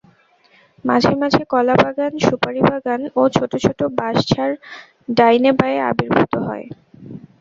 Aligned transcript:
মাঝে 0.85 1.13
মাঝে 1.21 1.41
কলাবাগান 1.51 2.13
সুপারিবাগান 2.25 3.01
ও 3.15 3.31
ছোট 3.35 3.51
ছোট 3.63 3.79
বাশঝাড় 3.97 4.55
ডাইনে 5.09 5.51
বায়ে 5.59 5.79
আবির্ভূত 5.89 6.33
হয়। 6.45 6.65